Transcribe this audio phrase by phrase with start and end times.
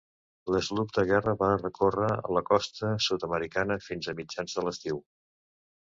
[0.53, 5.09] L'sloop de guerra va recórrer la costa sud-americana fins a mitjans de l'estiu.